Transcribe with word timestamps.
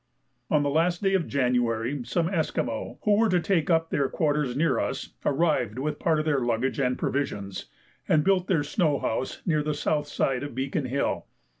On 0.49 0.63
the 0.63 0.69
last 0.71 1.03
day 1.03 1.13
of 1.13 1.27
January 1.27 2.01
some 2.05 2.27
Esquimaux, 2.27 2.97
who 3.03 3.17
were 3.17 3.29
to 3.29 3.39
take 3.39 3.69
up 3.69 3.91
their 3.91 4.09
quarters 4.09 4.57
near 4.57 4.79
us, 4.79 5.13
arrived 5.23 5.77
with 5.77 5.99
part 5.99 6.17
of 6.17 6.25
their 6.25 6.39
luggage 6.39 6.79
and 6.79 6.97
provisions, 6.97 7.67
and 8.09 8.23
built 8.23 8.47
their 8.47 8.63
snow 8.63 8.97
house 8.97 9.43
near 9.45 9.61
the 9.61 9.75
south 9.75 10.07
side 10.07 10.41
of 10.41 10.55
Beacon 10.55 10.85
Hill. 10.85 11.27